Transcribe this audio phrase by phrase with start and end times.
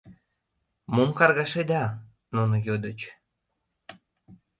[0.95, 1.83] —Мом каргашеда?—
[2.35, 2.99] нуно йодыч.